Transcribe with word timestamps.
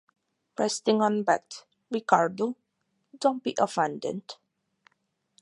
Resting 0.57 0.99
on 1.03 1.21
bed. 1.21 1.43
Ricardo, 1.91 2.55
don't 3.19 3.43
be 3.43 3.53
offended. 3.59 4.33